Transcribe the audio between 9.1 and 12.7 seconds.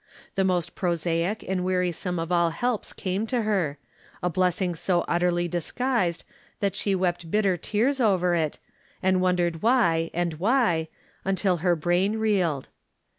wondered why, and v/hy, imtil her brain reeled.